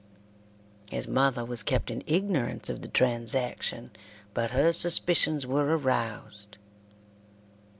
[0.89, 3.91] His mother was kept in ignorance of the transaction,
[4.33, 6.57] but her suspicions were aroused.